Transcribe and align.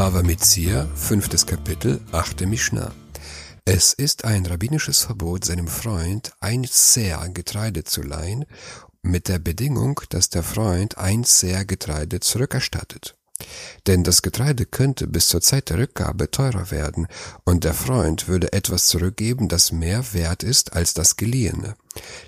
Bava 0.00 0.22
Metzia, 0.22 0.88
fünftes 0.94 1.44
Kapitel, 1.44 2.00
achte 2.10 2.46
Mishnah. 2.46 2.90
Es 3.66 3.92
ist 3.92 4.24
ein 4.24 4.46
rabbinisches 4.46 5.02
Verbot, 5.02 5.44
seinem 5.44 5.68
Freund 5.68 6.32
ein 6.40 6.64
Seher 6.64 7.28
Getreide 7.28 7.84
zu 7.84 8.00
leihen, 8.00 8.46
mit 9.02 9.28
der 9.28 9.38
Bedingung, 9.38 10.00
dass 10.08 10.30
der 10.30 10.42
Freund 10.42 10.96
ein 10.96 11.24
Seher 11.24 11.66
Getreide 11.66 12.18
zurückerstattet. 12.18 13.14
Denn 13.86 14.04
das 14.04 14.22
Getreide 14.22 14.66
könnte 14.66 15.06
bis 15.06 15.28
zur 15.28 15.40
Zeit 15.40 15.70
der 15.70 15.78
Rückgabe 15.78 16.30
teurer 16.30 16.70
werden, 16.70 17.06
und 17.44 17.64
der 17.64 17.74
Freund 17.74 18.28
würde 18.28 18.52
etwas 18.52 18.86
zurückgeben, 18.86 19.48
das 19.48 19.72
mehr 19.72 20.12
wert 20.12 20.42
ist 20.42 20.74
als 20.74 20.94
das 20.94 21.16
geliehene. 21.16 21.74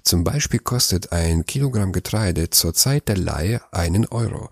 Zum 0.03 0.25
Beispiel 0.25 0.59
kostet 0.59 1.13
ein 1.13 1.46
Kilogramm 1.46 1.93
Getreide 1.93 2.51
zur 2.51 2.75
Zeit 2.75 3.07
der 3.07 3.17
Leihe 3.17 3.61
einen 3.71 4.07
Euro, 4.07 4.50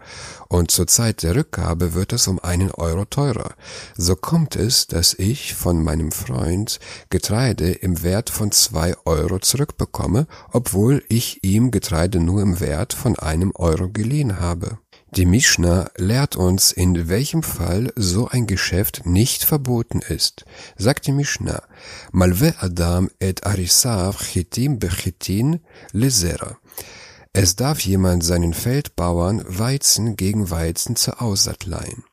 und 0.49 0.71
zur 0.71 0.87
Zeit 0.87 1.23
der 1.23 1.35
Rückgabe 1.35 1.95
wird 1.95 2.13
es 2.13 2.29
um 2.29 2.39
einen 2.39 2.71
Euro 2.71 3.05
teurer. 3.07 3.55
So 3.97 4.15
kommt 4.15 4.55
es, 4.55 4.87
dass 4.87 5.15
ich 5.15 5.55
von 5.55 5.83
meinem 5.83 6.13
Freund 6.13 6.79
Getreide 7.09 7.73
im 7.73 8.03
Wert 8.03 8.31
von 8.31 8.53
zwei 8.53 8.95
Euro 9.05 9.41
zurückbekomme, 9.41 10.27
obwohl 10.53 11.03
ich 11.09 11.43
ihm 11.43 11.71
Getreide 11.71 12.21
nur 12.21 12.43
im 12.43 12.61
Wert 12.61 12.93
von 12.93 13.19
einem 13.19 13.53
Euro 13.57 13.89
geliehen 13.89 14.39
habe. 14.39 14.79
Die 15.17 15.27
Mishnah 15.27 15.91
lehrt 15.97 16.37
uns, 16.37 16.71
in 16.71 17.09
welchem 17.09 17.43
Fall 17.43 17.93
so 17.97 18.29
ein 18.29 18.47
Geschäft 18.47 19.07
nicht 19.07 19.43
verboten 19.43 19.99
ist. 19.99 20.45
Sagt 20.77 21.09
die 21.09 21.13
Mishnah, 21.13 21.65
Malve 22.13 22.55
Adam 22.61 23.11
et 23.19 23.45
Arisav 23.45 24.23
chitim 24.23 24.79
bechitin 24.79 25.61
lezera. 25.93 26.59
Es 27.33 27.57
darf 27.57 27.81
jemand 27.81 28.23
seinen 28.23 28.55
Feldbauern 28.55 29.43
Weizen 29.47 30.17
gegen 30.17 30.51
Weizen 30.51 30.95
zur 30.95 31.21
Aussaat 31.21 31.67
leihen. 31.67 32.05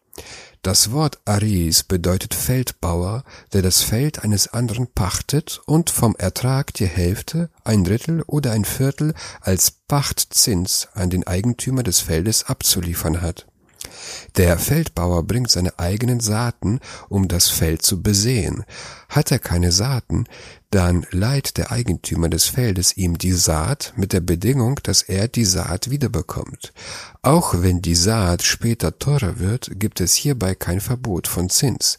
Das 0.62 0.92
Wort 0.92 1.20
Aris 1.26 1.84
bedeutet 1.84 2.34
Feldbauer, 2.34 3.24
der 3.54 3.62
das 3.62 3.84
Feld 3.84 4.24
eines 4.24 4.48
anderen 4.50 4.88
pachtet 4.88 5.62
und 5.66 5.90
vom 5.90 6.16
Ertrag 6.18 6.74
die 6.74 6.88
Hälfte, 6.88 7.50
ein 7.64 7.84
Drittel 7.84 8.24
oder 8.28 8.52
ein 8.52 8.66
Viertel 8.66 9.14
als 9.42 9.72
Pachtzins 9.72 10.90
an 10.94 11.10
den 11.10 11.26
Eigentümer 11.26 11.84
des 11.84 12.02
Feldes 12.02 12.46
abzuliefern 12.46 13.22
hat. 13.22 13.48
Der 14.36 14.58
Feldbauer 14.58 15.24
bringt 15.24 15.52
seine 15.52 15.78
eigenen 15.80 16.20
Saaten, 16.20 16.80
um 17.10 17.28
das 17.28 17.50
Feld 17.50 17.82
zu 17.82 18.02
besehen. 18.02 18.64
Hat 19.10 19.32
er 19.32 19.40
keine 19.40 19.72
Saaten, 19.72 20.26
dann 20.70 21.06
leiht 21.12 21.58
der 21.58 21.72
Eigentümer 21.72 22.28
des 22.28 22.46
Feldes 22.46 22.98
ihm 22.98 23.18
die 23.18 23.32
Saat 23.32 23.94
mit 23.96 24.12
der 24.12 24.20
Bedingung, 24.20 24.80
dass 24.84 25.02
er 25.02 25.30
die 25.30 25.46
Saat 25.46 25.90
wiederbekommt. 25.90 26.74
Auch 27.22 27.62
wenn 27.62 27.82
die 27.82 27.96
Saat 27.96 28.44
später 28.44 29.00
teurer 29.00 29.40
wird, 29.40 29.80
gibt 29.80 30.02
es 30.02 30.14
hierbei 30.14 30.56
kein 30.56 30.82
Verbot 30.82 31.28
von 31.28 31.50
Zins, 31.50 31.98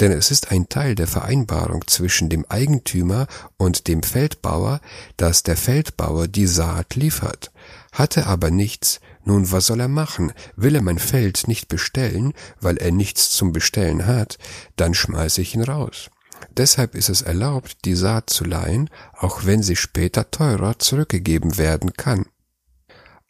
denn 0.00 0.12
es 0.12 0.30
ist 0.30 0.50
ein 0.50 0.68
Teil 0.68 0.94
der 0.94 1.06
Vereinbarung 1.06 1.86
zwischen 1.86 2.28
dem 2.28 2.44
Eigentümer 2.46 3.26
und 3.56 3.88
dem 3.88 4.02
Feldbauer, 4.02 4.80
dass 5.16 5.42
der 5.42 5.56
Feldbauer 5.56 6.28
die 6.28 6.46
Saat 6.46 6.96
liefert. 6.96 7.50
Hat 7.92 8.18
er 8.18 8.26
aber 8.26 8.50
nichts, 8.50 9.00
nun, 9.24 9.50
was 9.52 9.66
soll 9.66 9.80
er 9.80 9.88
machen? 9.88 10.32
Will 10.56 10.74
er 10.74 10.82
mein 10.82 10.98
Feld 10.98 11.46
nicht 11.46 11.68
bestellen, 11.68 12.32
weil 12.60 12.76
er 12.78 12.90
nichts 12.90 13.30
zum 13.30 13.52
Bestellen 13.52 14.06
hat, 14.06 14.38
dann 14.76 14.94
schmeiße 14.94 15.40
ich 15.42 15.54
ihn 15.54 15.62
raus. 15.62 16.10
Deshalb 16.56 16.94
ist 16.94 17.10
es 17.10 17.22
erlaubt, 17.22 17.84
die 17.84 17.94
Saat 17.94 18.30
zu 18.30 18.44
leihen, 18.44 18.88
auch 19.18 19.44
wenn 19.44 19.62
sie 19.62 19.76
später 19.76 20.30
teurer 20.30 20.78
zurückgegeben 20.78 21.58
werden 21.58 21.92
kann. 21.92 22.26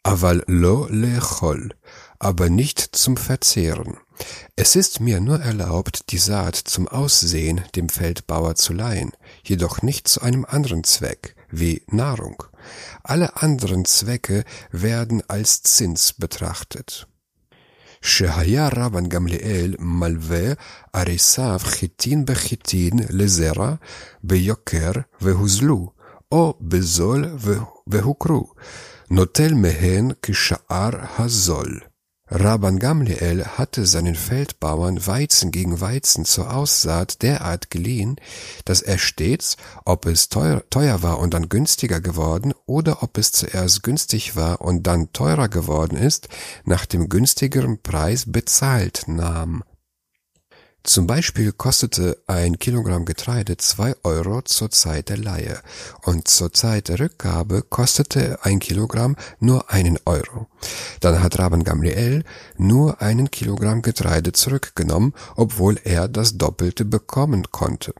Aval 0.03 0.43
lo 0.47 0.87
lechol, 0.89 1.73
aber 2.17 2.49
nicht 2.49 2.79
zum 2.79 3.17
Verzehren. 3.17 3.97
Es 4.55 4.75
ist 4.75 4.99
mir 4.99 5.19
nur 5.19 5.39
erlaubt, 5.39 6.11
die 6.11 6.17
Saat 6.17 6.55
zum 6.55 6.87
Aussehen 6.87 7.61
dem 7.75 7.89
Feldbauer 7.89 8.55
zu 8.55 8.73
leihen, 8.73 9.11
jedoch 9.43 9.81
nicht 9.81 10.07
zu 10.07 10.21
einem 10.21 10.45
anderen 10.45 10.83
Zweck, 10.83 11.35
wie 11.51 11.81
Nahrung. 11.87 12.43
Alle 13.03 13.41
anderen 13.43 13.85
Zwecke 13.85 14.43
werden 14.71 15.21
als 15.27 15.63
Zins 15.63 16.13
betrachtet. 16.13 17.05
שהיה 18.01 18.69
רבן 18.75 19.05
גמליאל 19.05 19.75
מלווה 19.79 20.53
עריסיו 20.93 21.59
חיטין 21.63 22.25
בחיטין 22.25 22.93
לזרע 23.09 23.73
ביוקר 24.23 24.91
והוזלו, 25.21 25.91
או 26.31 26.57
בזול 26.61 27.25
והוכרו, 27.87 28.53
נוטל 29.11 29.53
מהן 29.53 30.11
כשאר 30.21 30.89
הזול. 31.17 31.90
Rabban 32.33 32.79
Gamliel 32.79 33.45
hatte 33.45 33.85
seinen 33.85 34.15
Feldbauern 34.15 35.05
Weizen 35.05 35.51
gegen 35.51 35.81
Weizen 35.81 36.23
zur 36.23 36.55
Aussaat 36.55 37.21
derart 37.23 37.69
geliehen, 37.69 38.15
dass 38.63 38.81
er 38.81 38.99
stets, 38.99 39.57
ob 39.83 40.05
es 40.05 40.29
teuer, 40.29 40.63
teuer 40.69 41.03
war 41.03 41.19
und 41.19 41.33
dann 41.33 41.49
günstiger 41.49 41.99
geworden 41.99 42.53
oder 42.65 43.03
ob 43.03 43.17
es 43.17 43.33
zuerst 43.33 43.83
günstig 43.83 44.37
war 44.37 44.61
und 44.61 44.83
dann 44.87 45.11
teurer 45.11 45.49
geworden 45.49 45.97
ist, 45.97 46.29
nach 46.63 46.85
dem 46.85 47.09
günstigeren 47.09 47.81
Preis 47.81 48.23
bezahlt 48.25 49.03
nahm. 49.07 49.65
Zum 50.83 51.05
Beispiel 51.05 51.51
kostete 51.51 52.17
ein 52.25 52.57
Kilogramm 52.57 53.05
Getreide 53.05 53.55
zwei 53.57 53.93
Euro 54.03 54.41
zur 54.41 54.71
Zeit 54.71 55.09
der 55.09 55.17
Leihe 55.17 55.59
und 56.05 56.27
zur 56.27 56.53
Zeit 56.53 56.89
der 56.89 56.99
Rückgabe 56.99 57.61
kostete 57.61 58.39
ein 58.41 58.57
Kilogramm 58.57 59.15
nur 59.39 59.69
einen 59.69 59.99
Euro. 60.05 60.47
Dann 60.99 61.21
hat 61.21 61.37
Rabban 61.37 61.63
Gamliel 61.63 62.23
nur 62.57 62.99
einen 62.99 63.29
Kilogramm 63.29 63.83
Getreide 63.83 64.31
zurückgenommen, 64.31 65.13
obwohl 65.35 65.79
er 65.83 66.07
das 66.07 66.39
Doppelte 66.39 66.83
bekommen 66.83 67.51
konnte. 67.51 67.93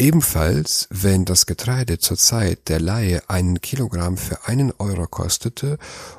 Ebenfalls, 0.00 0.86
wenn 0.90 1.24
das 1.24 1.46
Getreide 1.46 1.98
zur 1.98 2.16
Zeit 2.16 2.68
der 2.68 2.78
Leihe 2.78 3.28
einen 3.28 3.60
Kilogramm 3.60 4.16
für 4.16 4.46
einen 4.46 4.72
Euro 4.78 5.08
kostete 5.08 5.76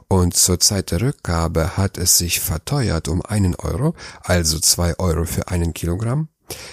und 0.09 0.35
zur 0.35 0.59
Zeit 0.59 0.91
der 0.91 1.01
Rückgabe 1.01 1.77
hat 1.77 1.97
es 1.97 2.17
sich 2.17 2.41
verteuert 2.41 3.07
um 3.07 3.21
einen 3.21 3.55
Euro, 3.55 3.95
also 4.21 4.59
zwei 4.59 4.99
Euro 4.99 5.23
für 5.23 5.47
einen 5.47 5.73
Kilogramm, 5.73 6.27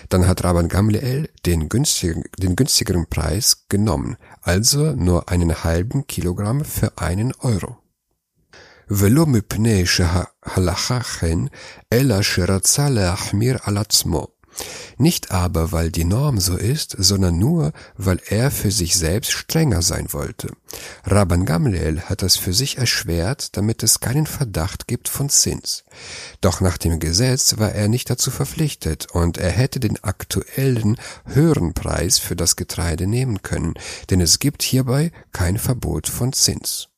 dann 0.09 0.27
hat 0.27 0.43
Rabban 0.43 0.69
Gamliel 0.69 1.29
den, 1.45 1.69
günstigen, 1.69 2.25
den 2.39 2.57
günstigeren 2.57 3.07
Preis 3.07 3.67
genommen, 3.69 4.17
also 4.43 4.93
nur 4.93 5.29
einen 5.29 5.63
halben 5.63 6.09
Kilogramm 6.09 6.65
für 6.65 6.99
einen 6.99 7.33
Euro. 7.41 7.77
ולא 8.91 9.27
מפני 9.27 9.87
שהלכה 9.87 11.01
כן, 11.01 11.39
אלא 11.93 12.23
שרצה 12.23 12.89
להחמיר 12.89 13.57
על 13.63 13.79
עצמו. 13.79 14.27
nicht 14.98 15.32
aber, 15.32 15.72
weil 15.72 15.92
die 15.92 16.04
Norm 16.04 16.40
so 16.40 16.56
ist, 16.56 16.96
sondern 16.98 17.40
nur, 17.40 17.74
weil 17.98 18.20
er 18.28 18.52
für 18.52 18.72
sich 18.72 18.96
selbst 18.96 19.32
strenger 19.32 19.82
sein 19.82 20.14
wollte. 20.14 20.50
Rabban 21.04 21.46
Gamliel 21.46 22.02
hat 22.02 22.22
das 22.22 22.38
für 22.38 22.54
sich 22.54 22.78
erschwert, 22.78 23.58
damit 23.58 23.84
es 23.84 24.00
keinen 24.00 24.28
Verdacht 24.28 24.88
gibt 24.88 25.10
von 25.10 25.30
Zins. 25.30 25.84
Doch 26.42 26.62
nach 26.62 26.78
dem 26.78 27.00
Gesetz 27.00 27.58
war 27.58 27.72
er 27.72 27.88
nicht 27.88 28.10
dazu 28.10 28.32
verpflichtet 28.32 29.08
und 29.12 29.38
er 29.38 29.52
hätte 29.52 29.80
den 29.80 30.04
aktuellen 30.04 30.98
höheren 31.26 31.74
Preis 31.74 32.20
für 32.20 32.36
das 32.36 32.56
Getreide 32.56 33.08
nehmen 33.08 33.42
können, 33.42 33.74
denn 34.10 34.22
es 34.22 34.40
gibt 34.40 34.64
hierbei 34.64 35.12
kein 35.32 35.58
Verbot 35.58 36.08
von 36.08 36.34
Zins. 36.34 36.91